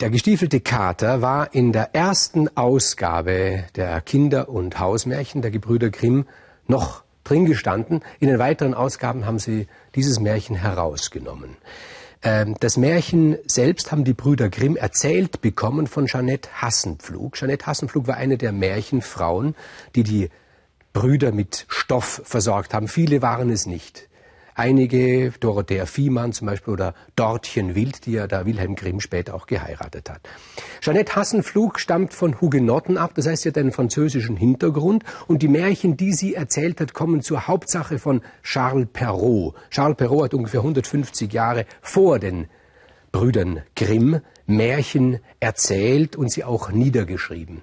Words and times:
Der 0.00 0.10
gestiefelte 0.10 0.60
Kater 0.60 1.22
war 1.22 1.54
in 1.54 1.72
der 1.72 1.94
ersten 1.94 2.54
Ausgabe 2.54 3.64
der 3.76 4.02
Kinder- 4.02 4.50
und 4.50 4.78
Hausmärchen 4.78 5.40
der 5.40 5.50
Gebrüder 5.50 5.88
Grimm 5.88 6.26
noch 6.66 7.02
drin 7.24 7.46
gestanden. 7.46 8.02
In 8.20 8.28
den 8.28 8.38
weiteren 8.38 8.74
Ausgaben 8.74 9.24
haben 9.24 9.38
sie 9.38 9.68
dieses 9.94 10.20
Märchen 10.20 10.54
herausgenommen. 10.54 11.56
Ähm, 12.22 12.56
das 12.60 12.76
Märchen 12.76 13.38
selbst 13.46 13.90
haben 13.90 14.04
die 14.04 14.12
Brüder 14.12 14.50
Grimm 14.50 14.76
erzählt 14.76 15.40
bekommen 15.40 15.86
von 15.86 16.04
Jeanette 16.04 16.50
Hassenpflug. 16.60 17.34
Jeanette 17.34 17.64
Hassenpflug 17.64 18.06
war 18.06 18.18
eine 18.18 18.36
der 18.36 18.52
Märchenfrauen, 18.52 19.54
die 19.94 20.02
die 20.02 20.28
Brüder 20.92 21.32
mit 21.32 21.64
Stoff 21.68 22.20
versorgt 22.22 22.74
haben. 22.74 22.88
Viele 22.88 23.22
waren 23.22 23.48
es 23.48 23.64
nicht. 23.64 24.05
Einige, 24.58 25.32
Dorothea 25.38 25.84
Viehmann 25.84 26.32
zum 26.32 26.46
Beispiel 26.46 26.72
oder 26.72 26.94
Dortchen 27.14 27.74
Wild, 27.74 28.06
die 28.06 28.12
ja 28.12 28.26
da 28.26 28.46
Wilhelm 28.46 28.74
Grimm 28.74 29.00
später 29.00 29.34
auch 29.34 29.46
geheiratet 29.46 30.08
hat. 30.08 30.22
Jeanette 30.80 31.14
Hassenflug 31.14 31.78
stammt 31.78 32.14
von 32.14 32.40
Hugenotten 32.40 32.96
ab, 32.96 33.12
das 33.14 33.26
heißt, 33.26 33.42
sie 33.42 33.50
hat 33.50 33.58
einen 33.58 33.70
französischen 33.70 34.34
Hintergrund 34.34 35.04
und 35.26 35.42
die 35.42 35.48
Märchen, 35.48 35.98
die 35.98 36.14
sie 36.14 36.34
erzählt 36.34 36.80
hat, 36.80 36.94
kommen 36.94 37.20
zur 37.20 37.46
Hauptsache 37.48 37.98
von 37.98 38.22
Charles 38.42 38.88
Perrault. 38.90 39.54
Charles 39.68 39.98
Perrault 39.98 40.24
hat 40.24 40.34
ungefähr 40.34 40.60
150 40.60 41.30
Jahre 41.34 41.66
vor 41.82 42.18
den 42.18 42.46
Brüdern 43.12 43.60
Grimm 43.74 44.22
Märchen 44.46 45.18
erzählt 45.38 46.16
und 46.16 46.32
sie 46.32 46.44
auch 46.44 46.70
niedergeschrieben. 46.70 47.60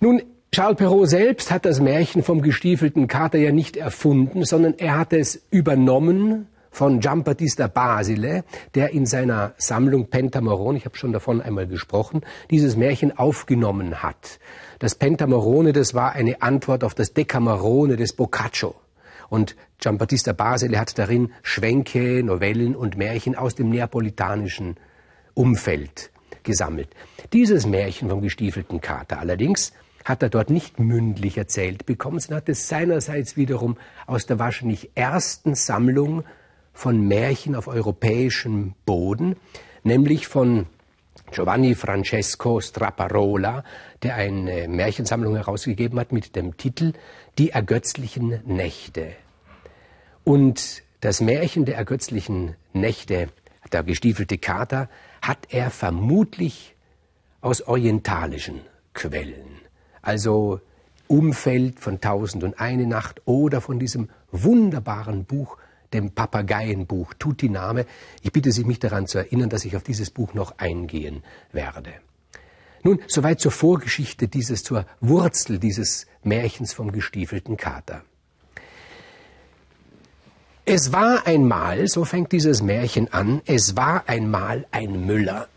Nun, 0.00 0.20
Charles 0.54 0.76
Perrault 0.76 1.08
selbst 1.08 1.50
hat 1.50 1.64
das 1.64 1.80
Märchen 1.80 2.22
vom 2.22 2.42
gestiefelten 2.42 3.08
Kater 3.08 3.38
ja 3.38 3.52
nicht 3.52 3.78
erfunden, 3.78 4.44
sondern 4.44 4.74
er 4.76 4.98
hat 4.98 5.14
es 5.14 5.46
übernommen 5.50 6.46
von 6.70 7.00
Giambattista 7.00 7.68
Basile, 7.68 8.44
der 8.74 8.90
in 8.90 9.06
seiner 9.06 9.54
Sammlung 9.56 10.10
Pentamerone, 10.10 10.76
ich 10.76 10.84
habe 10.84 10.98
schon 10.98 11.14
davon 11.14 11.40
einmal 11.40 11.66
gesprochen, 11.66 12.20
dieses 12.50 12.76
Märchen 12.76 13.16
aufgenommen 13.16 14.02
hat. 14.02 14.40
Das 14.78 14.94
Pentamerone, 14.94 15.72
das 15.72 15.94
war 15.94 16.12
eine 16.12 16.42
Antwort 16.42 16.84
auf 16.84 16.94
das 16.94 17.14
Decamerone 17.14 17.96
des 17.96 18.12
Boccaccio. 18.12 18.74
Und 19.30 19.56
Giambattista 19.78 20.34
Basile 20.34 20.78
hat 20.78 20.98
darin 20.98 21.32
Schwänke, 21.42 22.22
Novellen 22.22 22.76
und 22.76 22.98
Märchen 22.98 23.36
aus 23.36 23.54
dem 23.54 23.70
neapolitanischen 23.70 24.76
Umfeld 25.32 26.10
gesammelt. 26.42 26.88
Dieses 27.32 27.66
Märchen 27.66 28.10
vom 28.10 28.20
gestiefelten 28.20 28.82
Kater 28.82 29.18
allerdings 29.18 29.72
hat 30.04 30.22
er 30.22 30.28
dort 30.28 30.50
nicht 30.50 30.78
mündlich 30.78 31.38
erzählt 31.38 31.86
bekommen, 31.86 32.18
sondern 32.18 32.38
hat 32.38 32.48
es 32.48 32.68
seinerseits 32.68 33.36
wiederum 33.36 33.76
aus 34.06 34.26
der 34.26 34.38
wahrscheinlich 34.38 34.90
ersten 34.94 35.54
Sammlung 35.54 36.24
von 36.72 37.06
Märchen 37.06 37.54
auf 37.54 37.68
europäischem 37.68 38.74
Boden, 38.84 39.36
nämlich 39.82 40.26
von 40.26 40.66
Giovanni 41.30 41.74
Francesco 41.74 42.60
Straparola, 42.60 43.64
der 44.02 44.16
eine 44.16 44.68
Märchensammlung 44.68 45.36
herausgegeben 45.36 45.98
hat 45.98 46.12
mit 46.12 46.36
dem 46.36 46.56
Titel 46.56 46.92
Die 47.38 47.50
ergötzlichen 47.50 48.40
Nächte. 48.44 49.12
Und 50.24 50.82
das 51.00 51.20
Märchen 51.20 51.64
der 51.64 51.76
ergötzlichen 51.76 52.54
Nächte, 52.72 53.28
der 53.72 53.82
gestiefelte 53.82 54.38
Kater, 54.38 54.88
hat 55.20 55.38
er 55.50 55.70
vermutlich 55.70 56.74
aus 57.40 57.62
orientalischen 57.62 58.60
Quellen 58.94 59.62
also 60.02 60.60
Umfeld 61.08 61.80
von 61.80 62.00
Tausend 62.00 62.44
und 62.44 62.60
eine 62.60 62.86
Nacht 62.86 63.22
oder 63.24 63.60
von 63.60 63.78
diesem 63.78 64.08
wunderbaren 64.30 65.24
Buch, 65.24 65.56
dem 65.92 66.10
Papageienbuch 66.10 67.14
Tutti 67.18 67.48
Name. 67.48 67.86
Ich 68.22 68.32
bitte 68.32 68.50
Sie, 68.50 68.64
mich 68.64 68.78
daran 68.78 69.06
zu 69.06 69.18
erinnern, 69.18 69.50
dass 69.50 69.64
ich 69.64 69.76
auf 69.76 69.82
dieses 69.82 70.10
Buch 70.10 70.34
noch 70.34 70.58
eingehen 70.58 71.22
werde. 71.52 71.92
Nun, 72.82 72.98
soweit 73.06 73.40
zur 73.40 73.52
Vorgeschichte 73.52 74.26
dieses, 74.26 74.64
zur 74.64 74.86
Wurzel 75.00 75.58
dieses 75.58 76.06
Märchens 76.24 76.72
vom 76.72 76.90
gestiefelten 76.92 77.56
Kater. 77.56 78.02
Es 80.64 80.92
war 80.92 81.26
einmal, 81.26 81.88
so 81.88 82.04
fängt 82.04 82.32
dieses 82.32 82.62
Märchen 82.62 83.12
an, 83.12 83.42
es 83.46 83.76
war 83.76 84.08
einmal 84.08 84.66
ein 84.70 85.06
Müller. 85.06 85.48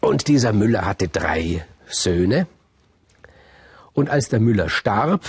Und 0.00 0.28
dieser 0.28 0.52
Müller 0.52 0.84
hatte 0.84 1.08
drei 1.08 1.64
Söhne. 1.86 2.46
Und 4.00 4.08
als 4.08 4.30
der 4.30 4.40
Müller 4.40 4.70
starb, 4.70 5.26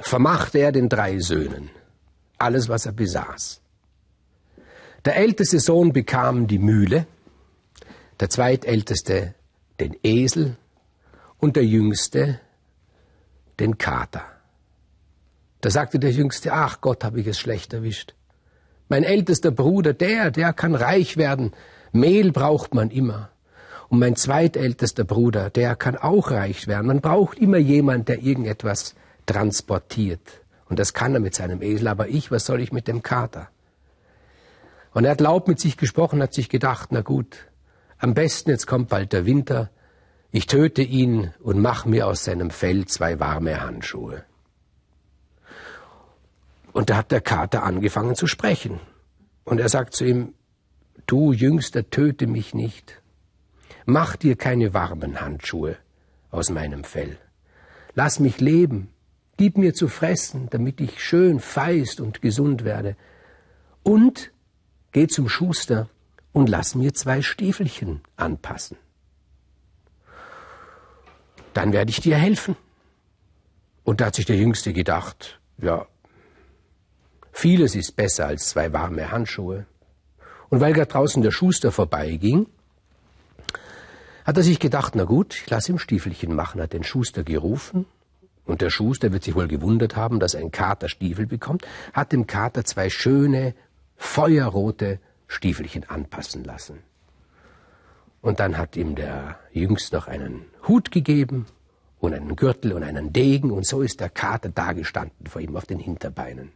vermachte 0.00 0.58
er 0.58 0.72
den 0.72 0.88
drei 0.88 1.20
Söhnen 1.20 1.70
alles, 2.42 2.68
was 2.68 2.86
er 2.86 2.92
besaß. 2.92 3.60
Der 5.04 5.14
älteste 5.14 5.60
Sohn 5.60 5.92
bekam 5.92 6.48
die 6.48 6.58
Mühle, 6.58 7.06
der 8.18 8.30
zweitälteste 8.30 9.36
den 9.78 9.96
Esel 10.02 10.56
und 11.38 11.54
der 11.54 11.64
jüngste 11.64 12.40
den 13.60 13.78
Kater. 13.78 14.24
Da 15.60 15.70
sagte 15.70 16.00
der 16.00 16.10
Jüngste, 16.10 16.52
ach 16.52 16.80
Gott, 16.80 17.04
habe 17.04 17.20
ich 17.20 17.28
es 17.28 17.38
schlecht 17.38 17.72
erwischt. 17.72 18.16
Mein 18.88 19.04
ältester 19.04 19.52
Bruder, 19.52 19.92
der, 19.92 20.32
der 20.32 20.52
kann 20.52 20.74
reich 20.74 21.16
werden. 21.16 21.52
Mehl 21.92 22.32
braucht 22.32 22.74
man 22.74 22.90
immer. 22.90 23.30
Und 23.92 23.98
mein 23.98 24.16
zweitältester 24.16 25.04
Bruder, 25.04 25.50
der 25.50 25.76
kann 25.76 25.98
auch 25.98 26.30
reich 26.30 26.66
werden. 26.66 26.86
Man 26.86 27.02
braucht 27.02 27.38
immer 27.38 27.58
jemand, 27.58 28.08
der 28.08 28.22
irgendetwas 28.22 28.94
transportiert. 29.26 30.40
Und 30.70 30.78
das 30.78 30.94
kann 30.94 31.12
er 31.12 31.20
mit 31.20 31.34
seinem 31.34 31.60
Esel, 31.60 31.88
aber 31.88 32.08
ich, 32.08 32.30
was 32.30 32.46
soll 32.46 32.62
ich 32.62 32.72
mit 32.72 32.88
dem 32.88 33.02
Kater? 33.02 33.50
Und 34.94 35.04
er 35.04 35.10
hat 35.10 35.20
laut 35.20 35.46
mit 35.46 35.60
sich 35.60 35.76
gesprochen, 35.76 36.22
hat 36.22 36.32
sich 36.32 36.48
gedacht, 36.48 36.88
na 36.90 37.02
gut, 37.02 37.50
am 37.98 38.14
besten, 38.14 38.48
jetzt 38.48 38.66
kommt 38.66 38.88
bald 38.88 39.12
der 39.12 39.26
Winter, 39.26 39.68
ich 40.30 40.46
töte 40.46 40.80
ihn 40.80 41.34
und 41.40 41.60
mach 41.60 41.84
mir 41.84 42.06
aus 42.06 42.24
seinem 42.24 42.48
Fell 42.48 42.86
zwei 42.86 43.20
warme 43.20 43.60
Handschuhe. 43.60 44.24
Und 46.72 46.88
da 46.88 46.96
hat 46.96 47.12
der 47.12 47.20
Kater 47.20 47.62
angefangen 47.62 48.14
zu 48.14 48.26
sprechen. 48.26 48.80
Und 49.44 49.60
er 49.60 49.68
sagt 49.68 49.92
zu 49.92 50.06
ihm, 50.06 50.32
du 51.04 51.34
Jüngster, 51.34 51.90
töte 51.90 52.26
mich 52.26 52.54
nicht. 52.54 53.01
Mach 53.84 54.16
dir 54.16 54.36
keine 54.36 54.74
warmen 54.74 55.20
Handschuhe 55.20 55.76
aus 56.30 56.50
meinem 56.50 56.84
Fell. 56.84 57.18
Lass 57.94 58.20
mich 58.20 58.40
leben. 58.40 58.88
Gib 59.36 59.58
mir 59.58 59.74
zu 59.74 59.88
fressen, 59.88 60.48
damit 60.50 60.80
ich 60.80 61.02
schön 61.02 61.40
feist 61.40 62.00
und 62.00 62.22
gesund 62.22 62.64
werde. 62.64 62.96
Und 63.82 64.30
geh 64.92 65.06
zum 65.08 65.28
Schuster 65.28 65.88
und 66.32 66.48
lass 66.48 66.74
mir 66.74 66.94
zwei 66.94 67.22
Stiefelchen 67.22 68.00
anpassen. 68.16 68.76
Dann 71.54 71.72
werde 71.72 71.90
ich 71.90 72.00
dir 72.00 72.16
helfen. 72.16 72.56
Und 73.84 74.00
da 74.00 74.06
hat 74.06 74.14
sich 74.14 74.26
der 74.26 74.36
Jüngste 74.36 74.72
gedacht, 74.72 75.40
ja, 75.58 75.86
vieles 77.32 77.74
ist 77.74 77.96
besser 77.96 78.26
als 78.26 78.48
zwei 78.50 78.72
warme 78.72 79.10
Handschuhe. 79.10 79.66
Und 80.50 80.60
weil 80.60 80.72
gerade 80.72 80.90
draußen 80.90 81.22
der 81.22 81.30
Schuster 81.30 81.72
vorbeiging, 81.72 82.46
hat 84.24 84.36
er 84.36 84.42
sich 84.42 84.58
gedacht, 84.58 84.94
na 84.94 85.04
gut, 85.04 85.34
ich 85.34 85.50
lasse 85.50 85.72
ihm 85.72 85.78
Stiefelchen 85.78 86.34
machen, 86.34 86.60
hat 86.60 86.72
den 86.72 86.84
Schuster 86.84 87.24
gerufen, 87.24 87.86
und 88.44 88.60
der 88.60 88.70
Schuster 88.70 89.12
wird 89.12 89.22
sich 89.22 89.34
wohl 89.34 89.48
gewundert 89.48 89.96
haben, 89.96 90.18
dass 90.18 90.34
ein 90.34 90.50
Kater 90.50 90.88
Stiefel 90.88 91.26
bekommt, 91.26 91.66
hat 91.92 92.12
dem 92.12 92.26
Kater 92.26 92.64
zwei 92.64 92.90
schöne, 92.90 93.54
feuerrote 93.96 94.98
Stiefelchen 95.28 95.88
anpassen 95.88 96.44
lassen. 96.44 96.78
Und 98.20 98.40
dann 98.40 98.58
hat 98.58 98.76
ihm 98.76 98.94
der 98.94 99.38
Jüngst 99.52 99.92
noch 99.92 100.08
einen 100.08 100.46
Hut 100.66 100.90
gegeben 100.90 101.46
und 101.98 102.14
einen 102.14 102.36
Gürtel 102.36 102.72
und 102.72 102.82
einen 102.82 103.12
Degen, 103.12 103.50
und 103.50 103.66
so 103.66 103.80
ist 103.80 104.00
der 104.00 104.10
Kater 104.10 104.48
dagestanden 104.48 105.26
vor 105.26 105.40
ihm 105.40 105.56
auf 105.56 105.66
den 105.66 105.78
Hinterbeinen. 105.78 106.52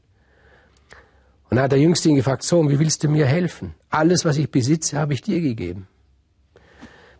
Und 1.49 1.57
dann 1.57 1.65
hat 1.65 1.73
der 1.73 1.79
Jüngste 1.79 2.09
ihn 2.09 2.17
gefragt, 2.17 2.43
Sohn, 2.43 2.69
wie 2.69 2.79
willst 2.81 3.05
du 3.05 3.09
mir 3.09 3.27
helfen? 3.27 3.75
Alles, 3.91 4.25
was 4.25 4.37
ich 4.39 4.51
besitze, 4.51 4.99
habe 4.99 5.15
ich 5.15 5.23
dir 5.23 5.41
gegeben. 5.41 5.87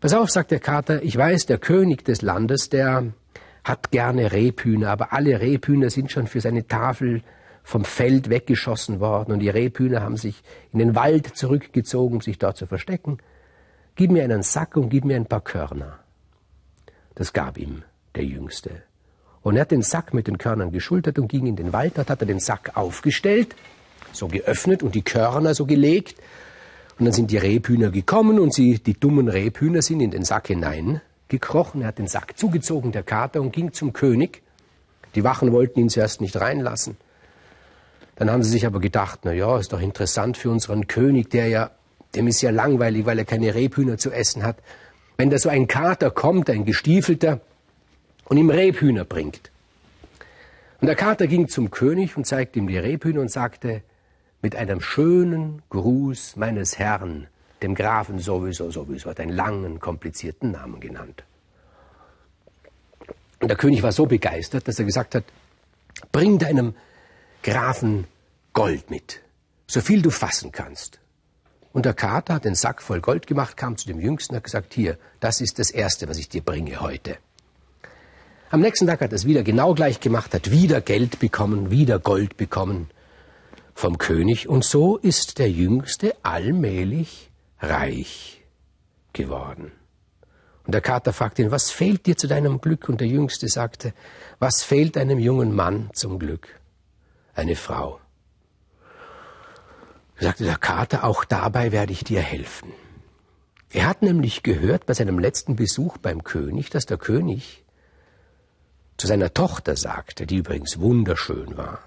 Pass 0.01 0.13
auf, 0.13 0.31
sagt 0.31 0.51
der 0.51 0.61
Kater, 0.61 1.03
ich 1.03 1.17
weiß, 1.17 1.47
der 1.47 1.59
König 1.59 2.05
des 2.05 2.23
Landes, 2.23 2.69
der 2.69 3.13
hat 3.65 3.91
gerne 3.91 4.33
Rebhühner, 4.33 4.91
aber 4.91 5.13
alle 5.13 5.41
Rebhühner 5.41 5.91
sind 5.91 6.13
schon 6.13 6.27
für 6.27 6.41
seine 6.41 6.67
Tafel 6.67 7.23
vom 7.63 7.85
Feld 7.85 8.29
weggeschossen 8.31 9.01
worden 9.01 9.33
und 9.33 9.41
die 9.41 9.49
Rebhühner 9.49 10.03
haben 10.03 10.17
sich 10.17 10.43
in 10.73 10.79
den 10.79 10.95
Wald 10.95 11.37
zurückgezogen, 11.37 12.17
um 12.17 12.21
sich 12.21 12.39
dort 12.39 12.57
zu 12.57 12.67
verstecken. 12.67 13.19
Gib 13.97 14.11
mir 14.11 14.23
einen 14.23 14.43
Sack 14.43 14.77
und 14.77 14.91
gib 14.91 15.05
mir 15.05 15.17
ein 15.17 15.27
paar 15.27 15.41
Körner. 15.41 15.99
Das 17.15 17.33
gab 17.33 17.59
ihm 17.59 17.83
der 18.15 18.25
Jüngste. 18.25 18.83
Und 19.43 19.57
er 19.57 19.63
hat 19.63 19.71
den 19.71 19.83
Sack 19.83 20.13
mit 20.13 20.27
den 20.27 20.39
Körnern 20.39 20.71
geschultert 20.71 21.19
und 21.19 21.29
ging 21.29 21.47
in 21.47 21.57
den 21.57 21.73
Wald. 21.73 21.97
Dort 21.97 22.11
hat 22.11 22.21
er 22.21 22.27
den 22.27 22.41
Sack 22.41 22.77
aufgestellt, 22.77 23.57
so 24.13 24.29
geöffnet 24.29 24.83
und 24.83 24.95
die 24.95 25.03
Körner 25.03 25.55
so 25.55 25.67
gelegt 25.67 26.17
und 26.99 27.05
dann 27.05 27.13
sind 27.13 27.31
die 27.31 27.37
Rebhühner 27.37 27.91
gekommen 27.91 28.39
und 28.39 28.55
sie, 28.55 28.79
die 28.79 28.95
dummen 28.95 29.29
Rebhühner, 29.29 29.83
sind 29.83 30.01
in 30.01 30.11
den 30.11 30.25
Sack 30.25 30.49
hineingekrochen. 30.49 31.83
Er 31.83 31.89
hat 31.89 31.99
den 31.99 32.09
Sack 32.09 32.39
zugezogen, 32.39 32.93
der 32.93 33.03
Kater, 33.03 33.43
und 33.43 33.53
ging 33.53 33.73
zum 33.73 33.93
König. 33.93 34.43
Die 35.15 35.25
Wachen 35.25 35.53
wollten 35.53 35.81
ihn 35.81 35.89
zuerst 35.89 36.21
nicht 36.21 36.41
reinlassen. 36.41 36.97
Dann 38.17 38.31
haben 38.31 38.43
sie 38.43 38.51
sich 38.51 38.67
aber 38.67 38.81
gedacht, 38.81 39.21
na 39.25 39.33
ja, 39.33 39.59
ist 39.59 39.73
doch 39.73 39.81
interessant 39.81 40.39
für 40.39 40.51
unseren 40.51 40.87
König, 40.87 41.29
der 41.31 41.49
ja 41.49 41.71
dem 42.15 42.29
ist 42.29 42.41
ja 42.41 42.51
langweilig, 42.51 43.05
weil 43.05 43.19
er 43.19 43.25
keine 43.25 43.55
Rebhühner 43.55 43.99
zu 43.99 44.11
essen 44.11 44.43
hat. 44.43 44.57
Wenn 45.19 45.31
da 45.31 45.39
so 45.39 45.49
ein 45.49 45.67
Kater 45.67 46.11
kommt, 46.11 46.49
ein 46.49 46.65
Gestiefelter, 46.65 47.41
und 48.25 48.39
ihm 48.39 48.51
Rebhühner 48.51 49.05
bringt. 49.05 49.53
Und 50.81 50.89
der 50.89 50.97
Kater 50.97 51.27
ging 51.27 51.49
zum 51.49 51.71
König 51.71 52.17
und 52.17 52.27
zeigte 52.27 52.59
ihm 52.59 52.67
die 52.67 52.79
Rebhühner 52.79 53.21
und 53.21 53.31
sagte, 53.31 53.83
mit 54.43 54.57
einem 54.57 54.81
schönen 54.81 55.63
Gruß 55.71 56.37
meines 56.37 56.79
Herrn, 56.79 57.27
dem 57.63 57.75
Grafen 57.75 58.19
sowieso, 58.19 58.71
sowieso, 58.71 59.11
hat 59.11 59.21
einen 59.21 59.33
langen, 59.33 59.81
komplizierten 59.81 60.53
Namen 60.53 60.81
genannt. 60.81 61.25
Und 63.41 63.49
der 63.49 63.57
König 63.57 63.83
war 63.83 63.93
so 63.93 64.07
begeistert, 64.07 64.69
dass 64.69 64.79
er 64.79 64.85
gesagt 64.85 65.15
hat, 65.15 65.25
bring 66.13 66.39
deinem 66.39 66.75
Grafen 67.43 68.07
Gold 68.53 68.91
mit, 68.91 69.21
so 69.67 69.81
viel 69.81 70.03
du 70.03 70.11
fassen 70.11 70.53
kannst. 70.53 71.01
Und 71.73 71.85
der 71.85 71.95
Kater 71.95 72.35
hat 72.35 72.45
den 72.45 72.55
Sack 72.55 72.81
voll 72.81 73.01
Gold 73.01 73.27
gemacht, 73.27 73.57
kam 73.57 73.77
zu 73.77 73.87
dem 73.87 74.01
Jüngsten 74.01 74.33
und 74.33 74.37
hat 74.39 74.45
gesagt, 74.45 74.73
hier, 74.73 74.99
das 75.21 75.41
ist 75.41 75.59
das 75.59 75.71
Erste, 75.71 76.09
was 76.09 76.17
ich 76.17 76.29
dir 76.29 76.41
bringe 76.43 76.81
heute. 76.81 77.19
Am 78.51 78.61
nächsten 78.61 78.87
Tag 78.87 79.01
hat 79.01 79.13
er 79.13 79.17
es 79.17 79.27
wieder 79.27 79.43
genau 79.43 79.75
gleich 79.75 80.01
gemacht, 80.01 80.33
hat 80.33 80.51
wieder 80.51 80.81
Geld 80.81 81.19
bekommen, 81.19 81.71
wieder 81.71 81.99
Gold 81.99 82.37
bekommen 82.37 82.89
vom 83.77 83.99
König. 83.99 84.49
Und 84.49 84.65
so 84.65 84.97
ist 84.97 85.39
der 85.39 85.51
Jüngste 85.51 86.17
allmählich 86.23 87.31
reich 87.61 88.43
geworden. 89.13 89.71
Und 90.65 90.73
der 90.73 90.81
Kater 90.81 91.13
fragte 91.13 91.43
ihn, 91.43 91.51
was 91.51 91.71
fehlt 91.71 92.07
dir 92.07 92.17
zu 92.17 92.27
deinem 92.27 92.61
Glück? 92.61 92.89
Und 92.89 93.01
der 93.01 93.07
Jüngste 93.07 93.49
sagte, 93.49 93.93
was 94.41 94.65
fehlt 94.65 94.97
einem 94.97 95.19
jungen 95.19 95.55
Mann 95.55 95.91
zum 95.93 96.19
Glück? 96.19 96.49
Eine 97.35 97.55
Frau. 97.55 98.01
Sagte 100.19 100.45
der 100.45 100.57
Kater, 100.57 101.05
auch 101.05 101.25
dabei 101.25 101.71
werde 101.71 101.93
ich 101.93 102.03
dir 102.03 102.23
helfen. 102.23 102.73
Er 103.71 103.87
hat 103.87 104.01
nämlich 104.01 104.43
gehört 104.43 104.87
bei 104.87 104.95
seinem 104.95 105.19
letzten 105.19 105.55
Besuch 105.55 105.99
beim 105.99 106.25
König, 106.25 106.71
dass 106.71 106.87
der 106.87 106.97
König 106.97 107.63
zu 108.97 109.07
seiner 109.07 109.35
Tochter 109.35 109.77
sagte, 109.77 110.27
die 110.27 110.37
übrigens 110.37 110.81
wunderschön 110.81 111.59
war. 111.59 111.86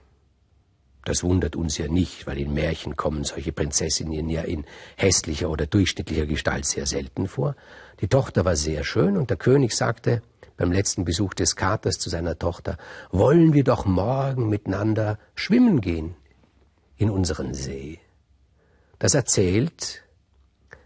Das 1.06 1.24
wundert 1.24 1.56
uns 1.56 1.78
ja 1.78 1.88
nicht, 1.88 2.28
weil 2.28 2.38
in 2.38 2.54
Märchen 2.54 2.96
kommen 2.96 3.24
solche 3.24 3.51
Prinzessinnen 3.51 4.30
ja 4.30 4.42
in 4.42 4.66
hässlicher 4.98 5.50
oder 5.50 5.66
durchschnittlicher 5.66 6.25
Gestalt 6.25 6.66
sehr 6.66 6.86
selten 6.86 7.28
vor. 7.28 7.56
Die 8.01 8.07
Tochter 8.07 8.46
war 8.46 8.56
sehr 8.56 8.84
schön 8.84 9.18
und 9.18 9.30
der 9.30 9.38
König 9.38 9.75
sagte 9.75 10.22
beim 10.57 10.74
letzten 10.74 11.06
Besuch 11.06 11.34
des 11.34 11.56
Katers 11.56 12.00
zu 12.00 12.10
seiner 12.10 12.38
Tochter, 12.38 12.78
wollen 13.12 13.54
wir 13.54 13.63
doch 13.63 13.86
morgen 13.86 14.50
miteinander 14.50 15.18
schwimmen 15.34 15.80
gehen 15.80 16.16
in 16.98 17.10
unseren 17.10 17.54
See. 17.54 18.00
Das 19.00 19.13
erzählt 19.13 20.04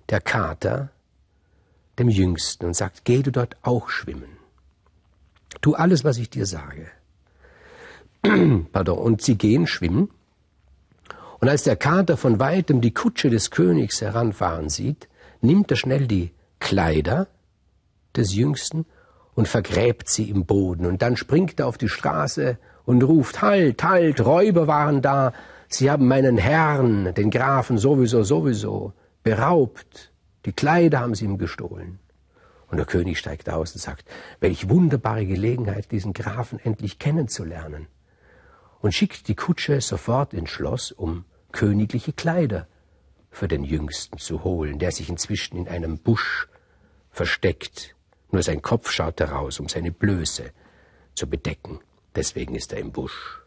der 0.10 0.21
Kater 0.21 0.92
dem 1.98 2.07
Jüngsten 2.07 2.65
und 2.68 2.75
sagt, 2.75 3.04
geh 3.04 3.24
du 3.24 3.31
dort 3.31 3.57
auch 3.63 3.89
schwimmen. 3.89 4.38
Tu 5.62 5.74
alles, 5.74 6.04
was 6.04 6.18
ich 6.18 6.30
dir 6.30 6.45
sage. 6.45 6.92
Pardon. 8.72 8.98
Und 8.98 9.22
sie 9.22 9.38
gehen 9.38 9.68
schwimmen. 9.68 10.10
Und 11.40 11.50
als 11.50 11.64
der 11.64 11.75
Kater 11.75 12.16
von 12.16 12.40
weitem 12.40 12.80
die 12.81 12.94
Kutsche 12.94 13.30
des 13.30 13.52
Königs 13.52 14.02
heranfahren 14.02 14.70
sieht, 14.70 15.10
nimmt 15.42 15.70
er 15.72 15.78
schnell 15.78 16.08
die 16.08 16.31
Kleider 16.60 17.28
des 18.16 18.34
Jüngsten 18.34 18.86
und 19.36 19.48
vergräbt 19.48 20.08
sie 20.08 20.30
im 20.30 20.46
Boden. 20.46 20.86
Und 20.86 21.02
dann 21.02 21.18
springt 21.18 21.60
er 21.60 21.68
auf 21.68 21.78
die 21.78 21.90
Straße 21.90 22.58
und 22.86 23.04
ruft, 23.04 23.42
Halt, 23.42 23.84
halt, 23.84 24.25
Räuber 24.25 24.68
waren 24.68 25.02
da, 25.02 25.34
sie 25.68 25.92
haben 25.92 26.08
meinen 26.08 26.38
Herrn, 26.38 27.14
den 27.14 27.30
Grafen 27.30 27.78
sowieso, 27.78 28.24
sowieso, 28.24 28.94
beraubt, 29.24 30.12
die 30.46 30.54
Kleider 30.54 31.00
haben 31.00 31.16
sie 31.16 31.25
ihm 31.25 31.38
gestohlen. 31.38 32.00
Und 32.70 32.78
der 32.78 32.86
König 32.86 33.20
steigt 33.20 33.50
aus 33.50 33.74
und 33.74 33.81
sagt, 33.81 34.06
welch 34.40 34.70
wunderbare 34.70 35.25
Gelegenheit, 35.25 35.92
diesen 35.92 36.14
Grafen 36.14 36.60
endlich 36.60 37.00
kennenzulernen. 37.00 37.88
Und 38.83 38.94
schickt 38.94 39.30
die 39.30 39.35
Kutsche 39.35 39.80
sofort 39.80 40.33
ins 40.33 40.50
Schloss, 40.50 40.91
um 40.91 41.24
königliche 41.53 42.12
Kleider 42.12 42.68
für 43.31 43.47
den 43.47 43.63
Jüngsten 43.63 44.18
zu 44.18 44.44
holen, 44.44 44.77
der 44.77 44.91
sich 44.91 45.07
inzwischen 45.07 45.56
in 45.56 45.69
einem 45.69 46.00
Busch 46.00 46.50
versteckt. 47.09 47.95
Nur 48.30 48.44
sein 48.44 48.62
Kopf 48.62 48.91
schaut 48.91 49.21
heraus, 49.21 49.62
um 49.62 49.69
seine 49.69 49.94
Blöße 49.94 50.51
zu 51.15 51.30
bedecken. 51.30 51.80
Deswegen 52.13 52.56
ist 52.56 52.74
er 52.74 52.80
im 52.80 52.91
Busch. 52.91 53.41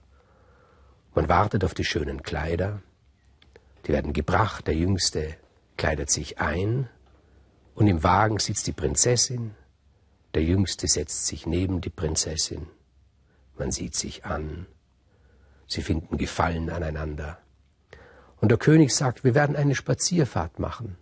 Man 1.15 1.29
wartet 1.29 1.65
auf 1.65 1.75
die 1.75 1.85
schönen 1.85 2.23
Kleider. 2.23 2.81
Die 3.87 3.93
werden 3.93 4.15
gebracht. 4.15 4.67
Der 4.67 4.75
Jüngste 4.75 5.37
kleidet 5.77 6.09
sich 6.09 6.41
ein 6.41 6.89
und 7.75 7.89
im 7.89 8.03
Wagen 8.03 8.39
sitzt 8.39 8.67
die 8.69 8.73
Prinzessin, 8.73 9.55
der 10.33 10.45
Jüngste 10.45 10.89
setzt 10.89 11.27
sich 11.27 11.47
neben 11.47 11.83
die 11.83 11.91
Prinzessin, 11.91 12.69
man 13.59 13.71
sieht 13.71 13.95
sich 13.95 14.25
an, 14.25 14.67
sie 15.67 15.83
finden 15.83 16.17
Gefallen 16.17 16.71
aneinander. 16.71 17.39
Und 18.41 18.51
der 18.51 18.59
König 18.59 18.95
sagt, 18.95 19.25
wir 19.25 19.35
werden 19.35 19.57
eine 19.57 19.75
Spazierfahrt 19.75 20.59
machen. 20.59 20.97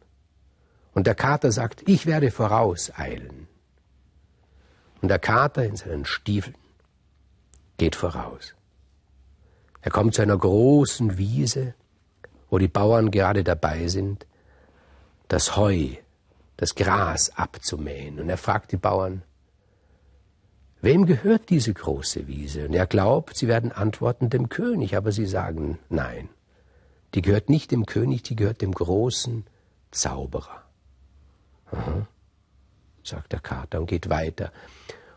Und 0.93 1.07
der 1.07 1.15
Kater 1.15 1.51
sagt, 1.51 1.89
ich 1.89 2.07
werde 2.07 2.31
vorauseilen. 2.31 3.49
Und 5.03 5.09
der 5.09 5.19
Kater 5.19 5.65
in 5.65 5.77
seinen 5.77 6.05
Stiefeln 6.05 6.57
geht 7.77 7.97
voraus. 7.97 8.55
Er 9.81 9.91
kommt 9.91 10.15
zu 10.15 10.23
einer 10.23 10.39
großen 10.39 11.19
Wiese, 11.19 11.75
wo 12.49 12.59
die 12.59 12.69
Bauern 12.69 13.11
gerade 13.11 13.45
dabei 13.45 13.89
sind, 13.89 14.27
das 15.29 15.57
Heu 15.57 15.97
das 16.57 16.75
Gras 16.75 17.31
abzumähen. 17.37 18.19
Und 18.21 18.29
er 18.29 18.39
fragt 18.39 18.73
die 18.73 18.77
Bauern, 18.77 19.23
wem 20.85 21.07
gehört 21.07 21.51
diese 21.51 21.73
große 21.73 22.27
Wiese? 22.27 22.67
Und 22.67 22.75
er 22.75 22.87
glaubt, 22.87 23.37
sie 23.37 23.49
werden 23.49 23.73
antworten 23.73 24.31
dem 24.31 24.49
König, 24.49 24.97
aber 24.97 25.13
sie 25.13 25.27
sagen 25.27 25.79
nein. 25.89 26.29
Die 27.15 27.23
gehört 27.23 27.49
nicht 27.49 27.71
dem 27.71 27.87
König, 27.87 28.23
die 28.23 28.37
gehört 28.37 28.61
dem 28.61 28.73
großen 28.73 29.45
Zauberer. 29.91 30.63
Aha, 31.71 32.07
sagt 33.03 33.33
der 33.33 33.41
Kater 33.41 33.81
und 33.81 33.87
geht 33.87 34.11
weiter. 34.11 34.53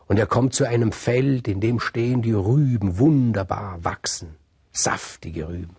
Und 0.07 0.17
er 0.17 0.27
kommt 0.27 0.53
zu 0.53 0.65
einem 0.65 0.91
Feld, 0.91 1.47
in 1.47 1.59
dem 1.59 1.79
stehen 1.79 2.21
die 2.21 2.31
Rüben 2.31 2.97
wunderbar 2.97 3.83
wachsen, 3.83 4.35
saftige 4.71 5.49
Rüben. 5.49 5.75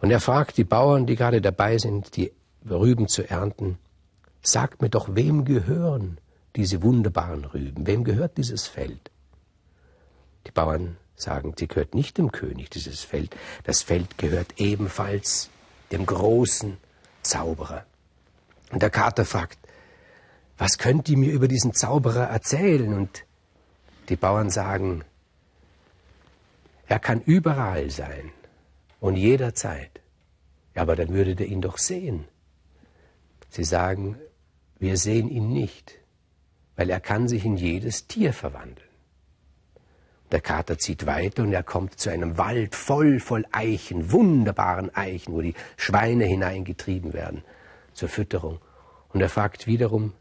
Und 0.00 0.10
er 0.10 0.20
fragt 0.20 0.56
die 0.56 0.64
Bauern, 0.64 1.06
die 1.06 1.16
gerade 1.16 1.40
dabei 1.40 1.78
sind, 1.78 2.16
die 2.16 2.32
Rüben 2.68 3.08
zu 3.08 3.28
ernten, 3.28 3.78
Sagt 4.42 4.80
mir 4.80 4.88
doch, 4.88 5.14
wem 5.14 5.44
gehören 5.44 6.18
diese 6.56 6.82
wunderbaren 6.82 7.44
Rüben? 7.44 7.86
Wem 7.86 8.04
gehört 8.04 8.36
dieses 8.36 8.66
Feld? 8.66 9.10
Die 10.46 10.50
Bauern 10.50 10.96
sagen, 11.16 11.54
sie 11.58 11.68
gehört 11.68 11.94
nicht 11.94 12.18
dem 12.18 12.32
König, 12.32 12.70
dieses 12.70 13.00
Feld. 13.00 13.36
Das 13.64 13.82
Feld 13.82 14.18
gehört 14.18 14.58
ebenfalls 14.58 15.50
dem 15.92 16.06
großen 16.06 16.78
Zauberer. 17.22 17.84
Und 18.70 18.82
der 18.82 18.90
Kater 18.90 19.24
fragt, 19.24 19.58
was 20.56 20.78
könnt 20.78 21.08
ihr 21.08 21.16
mir 21.16 21.32
über 21.32 21.48
diesen 21.48 21.74
Zauberer 21.74 22.24
erzählen? 22.24 22.94
Und 22.94 23.24
die 24.08 24.16
Bauern 24.16 24.50
sagen, 24.50 25.04
er 26.86 26.98
kann 26.98 27.20
überall 27.20 27.90
sein 27.90 28.32
und 29.00 29.16
jederzeit. 29.16 29.90
aber 30.74 30.96
dann 30.96 31.10
würdet 31.10 31.40
ihr 31.40 31.46
ihn 31.46 31.60
doch 31.60 31.78
sehen. 31.78 32.24
Sie 33.50 33.64
sagen, 33.64 34.16
wir 34.78 34.96
sehen 34.96 35.28
ihn 35.28 35.52
nicht, 35.52 35.99
weil 36.80 36.88
er 36.88 37.00
kann 37.00 37.28
sich 37.28 37.44
in 37.44 37.58
jedes 37.58 38.06
Tier 38.06 38.32
verwandeln. 38.32 38.88
Der 40.32 40.40
Kater 40.40 40.78
zieht 40.78 41.04
weiter 41.04 41.42
und 41.42 41.52
er 41.52 41.62
kommt 41.62 42.00
zu 42.00 42.08
einem 42.08 42.38
Wald 42.38 42.74
voll, 42.74 43.20
voll 43.20 43.44
Eichen, 43.52 44.12
wunderbaren 44.12 44.88
Eichen, 44.94 45.34
wo 45.34 45.42
die 45.42 45.52
Schweine 45.76 46.24
hineingetrieben 46.24 47.12
werden 47.12 47.44
zur 47.92 48.08
Fütterung. 48.08 48.60
Und 49.10 49.20
er 49.20 49.28
fragt 49.28 49.66
wiederum 49.66 50.14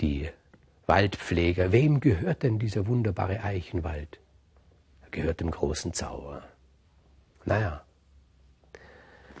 die 0.00 0.28
Waldpfleger, 0.86 1.70
wem 1.70 2.00
gehört 2.00 2.42
denn 2.42 2.58
dieser 2.58 2.88
wunderbare 2.88 3.44
Eichenwald? 3.44 4.18
Er 5.04 5.10
gehört 5.10 5.38
dem 5.38 5.52
großen 5.52 5.92
Zauberer. 5.92 6.48
Naja, 7.44 7.84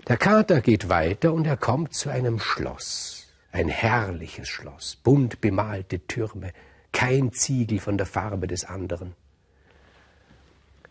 der 0.06 0.16
Kater 0.16 0.60
geht 0.60 0.88
weiter 0.88 1.32
und 1.32 1.44
er 1.44 1.56
kommt 1.56 1.92
zu 1.92 2.08
einem 2.08 2.38
Schloss. 2.38 3.13
Ein 3.54 3.68
herrliches 3.68 4.48
Schloss, 4.48 4.96
bunt 4.96 5.40
bemalte 5.40 6.00
Türme, 6.08 6.52
kein 6.90 7.32
Ziegel 7.32 7.78
von 7.78 7.96
der 7.96 8.04
Farbe 8.04 8.48
des 8.48 8.64
anderen. 8.64 9.14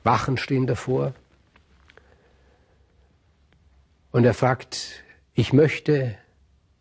Wachen 0.06 0.38
stehen 0.38 0.66
davor. 0.66 1.14
Und 4.14 4.24
er 4.24 4.34
fragt, 4.34 5.04
ich 5.34 5.52
möchte 5.52 6.18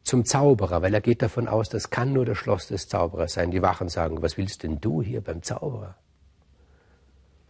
zum 0.04 0.24
Zauberer, 0.24 0.82
weil 0.82 0.94
er 0.94 1.00
geht 1.00 1.20
davon 1.20 1.48
aus, 1.48 1.68
das 1.68 1.90
kann 1.90 2.12
nur 2.12 2.26
das 2.26 2.38
Schloss 2.38 2.68
des 2.68 2.86
Zauberers 2.86 3.32
sein. 3.32 3.50
Die 3.50 3.62
Wachen 3.62 3.88
sagen, 3.88 4.22
was 4.22 4.36
willst 4.36 4.62
denn 4.62 4.80
du 4.80 5.02
hier 5.02 5.20
beim 5.20 5.42
Zauberer? 5.42 5.96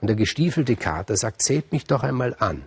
Und 0.00 0.06
der 0.06 0.16
gestiefelte 0.16 0.76
Kater 0.76 1.18
sagt, 1.18 1.42
seht 1.42 1.70
mich 1.70 1.84
doch 1.84 2.02
einmal 2.02 2.34
an. 2.38 2.64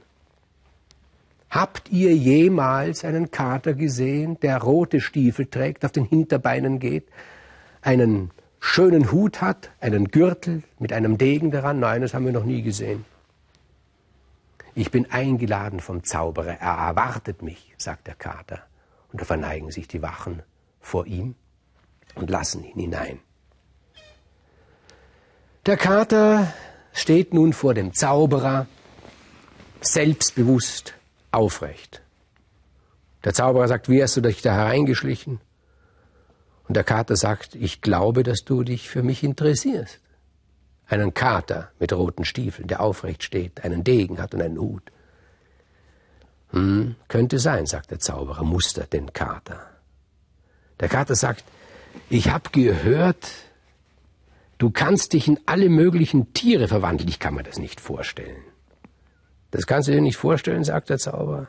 Habt 1.50 1.90
ihr 1.90 2.16
jemals 2.16 3.06
einen 3.06 3.32
Kater 3.32 3.74
gesehen, 3.74 4.40
der 4.42 4.58
rote 4.58 5.00
Stiefel 5.00 5.46
trägt, 5.46 5.86
auf 5.86 5.92
den 5.92 6.06
Hinterbeinen 6.06 6.80
geht, 6.80 7.08
einen 7.82 8.32
schönen 8.60 9.12
Hut 9.12 9.42
hat, 9.42 9.72
einen 9.80 10.10
Gürtel 10.10 10.64
mit 10.80 10.92
einem 10.92 11.18
Degen 11.18 11.52
daran? 11.52 11.80
Nein, 11.80 12.02
das 12.02 12.14
haben 12.14 12.26
wir 12.26 12.34
noch 12.34 12.46
nie 12.46 12.62
gesehen. 12.62 13.06
Ich 14.74 14.92
bin 14.92 15.10
eingeladen 15.10 15.80
vom 15.80 16.04
Zauberer, 16.04 16.60
er 16.60 16.78
erwartet 16.88 17.42
mich, 17.42 17.74
sagt 17.78 18.08
der 18.08 18.16
Kater. 18.16 18.64
Und 19.12 19.22
da 19.22 19.26
verneigen 19.26 19.72
sich 19.72 19.88
die 19.88 20.02
Wachen 20.02 20.44
vor 20.82 21.06
ihm 21.06 21.36
und 22.16 22.30
lassen 22.30 22.66
ihn 22.66 22.78
hinein. 22.78 23.20
Der 25.66 25.78
Kater 25.78 26.54
steht 26.92 27.34
nun 27.34 27.54
vor 27.54 27.74
dem 27.74 27.94
Zauberer, 27.94 28.68
selbstbewusst, 29.80 30.94
aufrecht. 31.36 32.02
Der 33.24 33.34
Zauberer 33.34 33.68
sagt, 33.68 33.90
wie 33.90 34.02
hast 34.02 34.16
du 34.18 34.22
dich 34.22 34.42
da 34.42 34.54
hereingeschlichen? 34.54 35.40
Und 36.68 36.76
der 36.76 36.84
Kater 36.84 37.16
sagt, 37.16 37.56
ich 37.56 37.82
glaube, 37.82 38.24
dass 38.24 38.44
du 38.44 38.64
dich 38.64 38.90
für 38.90 39.04
mich 39.04 39.24
interessierst. 39.24 40.00
Einen 40.88 41.14
Kater 41.14 41.72
mit 41.80 41.94
roten 41.94 42.26
Stiefeln, 42.26 42.68
der 42.68 42.82
aufrecht 42.82 43.24
steht, 43.24 43.64
einen 43.64 43.84
Degen 43.84 44.20
hat 44.20 44.34
und 44.34 44.42
einen 44.42 44.60
Hut. 44.60 44.84
Hm, 46.52 46.96
könnte 47.08 47.40
sein, 47.40 47.66
sagt 47.66 47.92
der 47.92 48.00
Zauberer, 48.00 48.44
mustert 48.44 48.94
den 48.94 49.12
Kater. 49.14 49.60
Der 50.80 50.90
Kater 50.90 51.16
sagt, 51.16 51.44
ich 52.10 52.30
habe 52.30 52.50
gehört, 52.52 53.32
du 54.58 54.70
kannst 54.70 55.14
dich 55.14 55.28
in 55.28 55.40
alle 55.46 55.70
möglichen 55.70 56.34
Tiere 56.34 56.68
verwandeln. 56.68 57.10
Ich 57.10 57.20
kann 57.20 57.34
mir 57.34 57.44
das 57.44 57.58
nicht 57.58 57.82
vorstellen. 57.82 58.44
Das 59.56 59.68
kannst 59.68 59.88
du 59.88 59.94
dir 59.94 60.02
nicht 60.02 60.18
vorstellen, 60.18 60.66
sagt 60.66 60.90
der 60.90 60.98
Zauberer. 60.98 61.48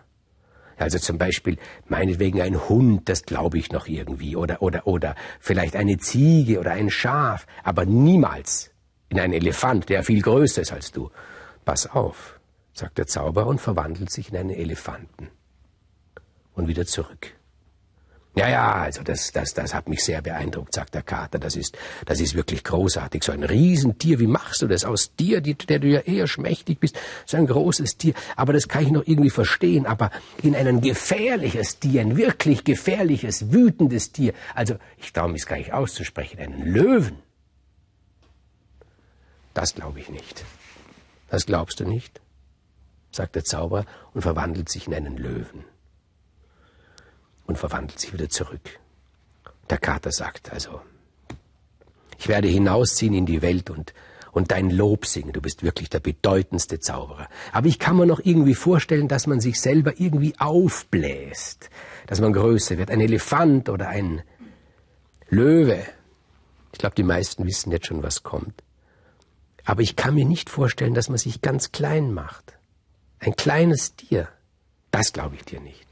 Also 0.76 0.98
zum 0.98 1.18
Beispiel 1.18 1.58
meinetwegen 1.88 2.40
ein 2.40 2.68
Hund, 2.68 3.08
das 3.08 3.24
glaube 3.24 3.58
ich 3.58 3.72
noch 3.72 3.88
irgendwie, 3.88 4.36
oder, 4.36 4.62
oder, 4.62 4.86
oder 4.86 5.16
vielleicht 5.40 5.74
eine 5.74 5.98
Ziege 5.98 6.60
oder 6.60 6.70
ein 6.70 6.88
Schaf, 6.88 7.48
aber 7.64 7.84
niemals 7.84 8.70
in 9.08 9.18
einen 9.18 9.32
Elefant, 9.32 9.88
der 9.88 10.04
viel 10.04 10.22
größer 10.22 10.62
ist 10.62 10.72
als 10.72 10.92
du. 10.92 11.10
Pass 11.64 11.90
auf, 11.90 12.38
sagt 12.72 12.96
der 12.98 13.08
Zauberer 13.08 13.48
und 13.48 13.60
verwandelt 13.60 14.12
sich 14.12 14.30
in 14.30 14.36
einen 14.36 14.50
Elefanten. 14.50 15.30
Und 16.54 16.68
wieder 16.68 16.86
zurück. 16.86 17.34
Ja, 18.36 18.50
ja, 18.50 18.72
also 18.74 19.02
das, 19.02 19.32
das, 19.32 19.54
das 19.54 19.72
hat 19.72 19.88
mich 19.88 20.04
sehr 20.04 20.20
beeindruckt, 20.20 20.74
sagt 20.74 20.94
der 20.94 21.02
Kater. 21.02 21.38
Das 21.38 21.56
ist, 21.56 21.78
das 22.04 22.20
ist 22.20 22.34
wirklich 22.34 22.64
großartig. 22.64 23.24
So 23.24 23.32
ein 23.32 23.42
Riesentier, 23.42 24.20
wie 24.20 24.26
machst 24.26 24.60
du 24.60 24.66
das 24.66 24.84
aus 24.84 25.16
dir, 25.16 25.40
die, 25.40 25.54
der 25.54 25.78
du 25.78 25.88
ja 25.88 26.00
eher 26.00 26.26
schmächtig 26.26 26.78
bist? 26.78 26.98
So 27.24 27.38
ein 27.38 27.46
großes 27.46 27.96
Tier. 27.96 28.12
Aber 28.36 28.52
das 28.52 28.68
kann 28.68 28.84
ich 28.84 28.90
noch 28.90 29.06
irgendwie 29.06 29.30
verstehen. 29.30 29.86
Aber 29.86 30.10
in 30.42 30.54
ein 30.54 30.82
gefährliches 30.82 31.78
Tier, 31.78 32.02
ein 32.02 32.18
wirklich 32.18 32.64
gefährliches, 32.64 33.52
wütendes 33.52 34.12
Tier. 34.12 34.34
Also, 34.54 34.74
ich 34.98 35.14
traue 35.14 35.30
mich 35.30 35.46
gar 35.46 35.56
nicht 35.56 35.72
auszusprechen. 35.72 36.38
Einen 36.38 36.62
Löwen. 36.62 37.16
Das 39.54 39.74
glaube 39.74 39.98
ich 40.00 40.10
nicht. 40.10 40.44
Das 41.30 41.46
glaubst 41.46 41.80
du 41.80 41.84
nicht? 41.84 42.20
sagt 43.12 43.34
der 43.34 43.44
Zauberer 43.44 43.86
und 44.12 44.20
verwandelt 44.20 44.68
sich 44.68 44.88
in 44.88 44.94
einen 44.94 45.16
Löwen 45.16 45.64
und 47.46 47.58
verwandelt 47.58 47.98
sich 47.98 48.12
wieder 48.12 48.28
zurück. 48.28 48.80
Der 49.70 49.78
Kater 49.78 50.12
sagt 50.12 50.52
also, 50.52 50.80
ich 52.18 52.28
werde 52.28 52.48
hinausziehen 52.48 53.14
in 53.14 53.26
die 53.26 53.42
Welt 53.42 53.70
und, 53.70 53.92
und 54.32 54.50
dein 54.50 54.70
Lob 54.70 55.06
singen. 55.06 55.32
Du 55.32 55.40
bist 55.40 55.62
wirklich 55.62 55.90
der 55.90 56.00
bedeutendste 56.00 56.80
Zauberer. 56.80 57.28
Aber 57.52 57.66
ich 57.66 57.78
kann 57.78 57.96
mir 57.96 58.06
noch 58.06 58.20
irgendwie 58.22 58.54
vorstellen, 58.54 59.08
dass 59.08 59.26
man 59.26 59.40
sich 59.40 59.60
selber 59.60 60.00
irgendwie 60.00 60.34
aufbläst, 60.38 61.70
dass 62.06 62.20
man 62.20 62.32
größer 62.32 62.78
wird. 62.78 62.90
Ein 62.90 63.00
Elefant 63.00 63.68
oder 63.68 63.88
ein 63.88 64.22
Löwe. 65.28 65.84
Ich 66.72 66.78
glaube, 66.78 66.94
die 66.94 67.02
meisten 67.02 67.46
wissen 67.46 67.72
jetzt 67.72 67.86
schon, 67.86 68.02
was 68.02 68.22
kommt. 68.22 68.62
Aber 69.64 69.82
ich 69.82 69.96
kann 69.96 70.14
mir 70.14 70.24
nicht 70.24 70.48
vorstellen, 70.48 70.94
dass 70.94 71.08
man 71.08 71.18
sich 71.18 71.42
ganz 71.42 71.72
klein 71.72 72.14
macht. 72.14 72.56
Ein 73.18 73.34
kleines 73.34 73.96
Tier. 73.96 74.28
Das 74.90 75.12
glaube 75.12 75.36
ich 75.36 75.44
dir 75.44 75.60
nicht. 75.60 75.85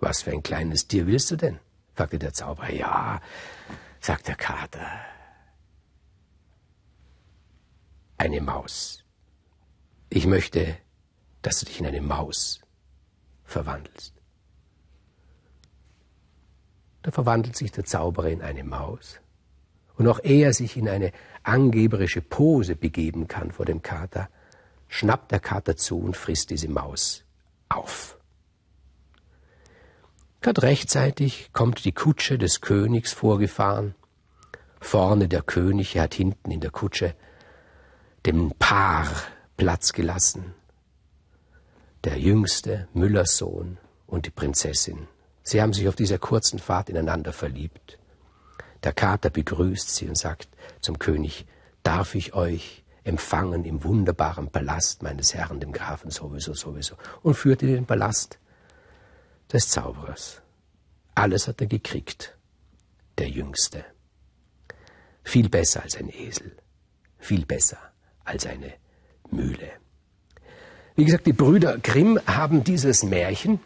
Was 0.00 0.22
für 0.22 0.32
ein 0.32 0.42
kleines 0.42 0.88
Tier 0.88 1.06
willst 1.06 1.30
du 1.30 1.36
denn? 1.36 1.58
fragte 1.94 2.18
der 2.18 2.32
Zauberer. 2.32 2.72
Ja, 2.72 3.20
sagt 4.00 4.28
der 4.28 4.36
Kater. 4.36 4.88
Eine 8.16 8.40
Maus. 8.40 9.04
Ich 10.08 10.26
möchte, 10.26 10.76
dass 11.42 11.60
du 11.60 11.66
dich 11.66 11.80
in 11.80 11.86
eine 11.86 12.00
Maus 12.00 12.60
verwandelst. 13.44 14.14
Da 17.02 17.10
verwandelt 17.10 17.56
sich 17.56 17.72
der 17.72 17.84
Zauberer 17.84 18.28
in 18.28 18.42
eine 18.42 18.64
Maus. 18.64 19.20
Und 19.96 20.08
auch 20.08 20.20
er 20.22 20.52
sich 20.52 20.76
in 20.76 20.88
eine 20.88 21.12
angeberische 21.42 22.22
Pose 22.22 22.76
begeben 22.76 23.28
kann 23.28 23.52
vor 23.52 23.66
dem 23.66 23.82
Kater, 23.82 24.28
schnappt 24.88 25.30
der 25.30 25.40
Kater 25.40 25.76
zu 25.76 25.98
und 25.98 26.16
frisst 26.16 26.50
diese 26.50 26.68
Maus 26.68 27.24
auf. 27.68 28.19
Gerade 30.40 30.62
rechtzeitig 30.62 31.50
kommt 31.52 31.84
die 31.84 31.92
Kutsche 31.92 32.38
des 32.38 32.62
Königs 32.62 33.12
vorgefahren. 33.12 33.94
Vorne 34.80 35.28
der 35.28 35.42
König, 35.42 35.96
er 35.96 36.04
hat 36.04 36.14
hinten 36.14 36.50
in 36.50 36.60
der 36.60 36.70
Kutsche 36.70 37.14
dem 38.24 38.52
Paar 38.58 39.06
Platz 39.58 39.92
gelassen. 39.92 40.54
Der 42.04 42.18
jüngste 42.18 42.88
Müllerssohn 42.94 43.76
und 44.06 44.24
die 44.24 44.30
Prinzessin. 44.30 45.08
Sie 45.42 45.60
haben 45.60 45.74
sich 45.74 45.88
auf 45.88 45.96
dieser 45.96 46.18
kurzen 46.18 46.58
Fahrt 46.58 46.88
ineinander 46.88 47.34
verliebt. 47.34 47.98
Der 48.82 48.94
Kater 48.94 49.28
begrüßt 49.28 49.94
sie 49.94 50.08
und 50.08 50.16
sagt 50.16 50.48
zum 50.80 50.98
König, 50.98 51.44
darf 51.82 52.14
ich 52.14 52.32
euch 52.32 52.82
empfangen 53.04 53.66
im 53.66 53.84
wunderbaren 53.84 54.48
Palast 54.48 55.02
meines 55.02 55.34
Herrn, 55.34 55.60
dem 55.60 55.72
Grafen 55.72 56.10
sowieso, 56.10 56.54
sowieso, 56.54 56.94
und 57.22 57.34
führt 57.34 57.62
in 57.62 57.68
den 57.68 57.86
Palast 57.86 58.38
des 59.52 59.68
Zauberers. 59.68 60.40
Alles 61.14 61.48
hat 61.48 61.60
er 61.60 61.66
gekriegt, 61.66 62.36
der 63.18 63.28
Jüngste. 63.28 63.84
Viel 65.24 65.48
besser 65.48 65.82
als 65.82 65.96
ein 65.96 66.08
Esel, 66.08 66.56
viel 67.18 67.44
besser 67.44 67.78
als 68.24 68.46
eine 68.46 68.72
Mühle. 69.30 69.70
Wie 70.96 71.04
gesagt, 71.04 71.26
die 71.26 71.32
Brüder 71.32 71.78
Grimm 71.78 72.20
haben 72.26 72.64
dieses 72.64 73.02
Märchen 73.02 73.60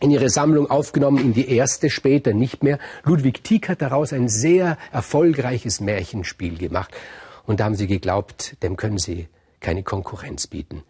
in 0.00 0.10
ihre 0.10 0.30
Sammlung 0.30 0.68
aufgenommen, 0.68 1.18
in 1.18 1.32
die 1.32 1.48
erste, 1.48 1.88
später 1.88 2.34
nicht 2.34 2.62
mehr. 2.62 2.78
Ludwig 3.04 3.44
Tieck 3.44 3.68
hat 3.68 3.82
daraus 3.82 4.12
ein 4.12 4.28
sehr 4.28 4.76
erfolgreiches 4.90 5.80
Märchenspiel 5.80 6.58
gemacht. 6.58 6.92
Und 7.46 7.60
da 7.60 7.64
haben 7.64 7.76
sie 7.76 7.86
geglaubt, 7.86 8.56
dem 8.62 8.76
können 8.76 8.98
sie 8.98 9.28
keine 9.60 9.82
Konkurrenz 9.82 10.48
bieten. 10.48 10.82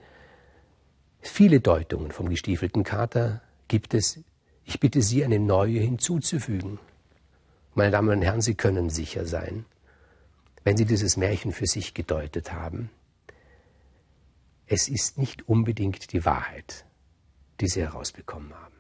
Viele 1.21 1.61
Deutungen 1.61 2.11
vom 2.11 2.29
gestiefelten 2.29 2.85
Kater 2.85 3.43
gibt 3.73 3.95
es. 3.95 4.21
Ich 4.67 4.81
bitte 4.81 5.01
Sie, 5.01 5.25
eine 5.25 5.39
neue 5.39 5.81
hinzuzufügen. 5.81 6.79
Meine 7.75 7.91
Damen 7.91 8.11
und 8.11 8.21
Herren, 8.21 8.43
Sie 8.43 8.55
können 8.55 8.91
sicher 8.91 9.25
sein, 9.25 9.65
wenn 10.63 10.77
Sie 10.77 10.85
dieses 10.85 11.17
Märchen 11.17 11.53
für 11.53 11.67
sich 11.67 11.95
gedeutet 11.95 12.53
haben, 12.53 12.91
es 14.67 14.89
ist 14.89 15.17
nicht 15.17 15.49
unbedingt 15.49 16.13
die 16.13 16.27
Wahrheit, 16.27 16.85
die 17.61 17.67
Sie 17.67 17.81
herausbekommen 17.81 18.53
haben. 18.53 18.72